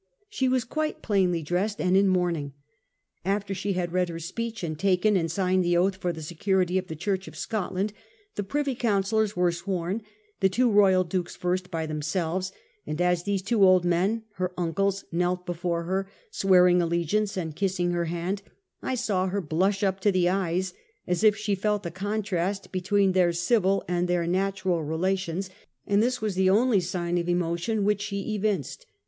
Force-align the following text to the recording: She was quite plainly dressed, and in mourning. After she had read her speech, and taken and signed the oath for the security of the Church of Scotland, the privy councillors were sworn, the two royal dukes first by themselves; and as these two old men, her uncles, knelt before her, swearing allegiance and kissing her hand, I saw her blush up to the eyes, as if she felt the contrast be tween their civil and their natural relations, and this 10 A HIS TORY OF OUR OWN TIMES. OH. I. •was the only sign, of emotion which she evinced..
She 0.31 0.47
was 0.47 0.63
quite 0.63 1.03
plainly 1.03 1.43
dressed, 1.43 1.79
and 1.79 1.95
in 1.95 2.07
mourning. 2.07 2.53
After 3.23 3.53
she 3.53 3.73
had 3.73 3.91
read 3.93 4.09
her 4.09 4.17
speech, 4.17 4.63
and 4.63 4.79
taken 4.79 5.15
and 5.15 5.31
signed 5.31 5.63
the 5.63 5.77
oath 5.77 5.97
for 5.97 6.11
the 6.11 6.23
security 6.23 6.79
of 6.79 6.87
the 6.87 6.95
Church 6.95 7.27
of 7.27 7.35
Scotland, 7.35 7.93
the 8.33 8.41
privy 8.41 8.73
councillors 8.73 9.35
were 9.35 9.51
sworn, 9.51 10.01
the 10.39 10.49
two 10.49 10.71
royal 10.71 11.03
dukes 11.03 11.35
first 11.35 11.69
by 11.69 11.85
themselves; 11.85 12.51
and 12.87 12.99
as 12.99 13.21
these 13.25 13.43
two 13.43 13.63
old 13.63 13.85
men, 13.85 14.23
her 14.37 14.51
uncles, 14.57 15.05
knelt 15.11 15.45
before 15.45 15.83
her, 15.83 16.09
swearing 16.31 16.81
allegiance 16.81 17.37
and 17.37 17.55
kissing 17.55 17.91
her 17.91 18.05
hand, 18.05 18.41
I 18.81 18.95
saw 18.95 19.27
her 19.27 19.39
blush 19.39 19.83
up 19.83 19.99
to 19.99 20.11
the 20.11 20.29
eyes, 20.29 20.73
as 21.05 21.23
if 21.23 21.37
she 21.37 21.53
felt 21.53 21.83
the 21.83 21.91
contrast 21.91 22.71
be 22.71 22.81
tween 22.81 23.11
their 23.11 23.33
civil 23.33 23.85
and 23.87 24.07
their 24.07 24.25
natural 24.25 24.83
relations, 24.83 25.51
and 25.85 26.01
this 26.01 26.15
10 26.17 26.17
A 26.17 26.17
HIS 26.17 26.17
TORY 26.17 26.17
OF 26.17 26.17
OUR 26.17 26.17
OWN 26.17 26.17
TIMES. 26.17 26.17
OH. 26.17 26.25
I. 26.25 26.25
•was 26.25 26.35
the 26.35 26.59
only 26.59 26.79
sign, 26.79 27.17
of 27.19 27.29
emotion 27.29 27.83
which 27.85 28.01
she 28.01 28.33
evinced.. 28.33 28.85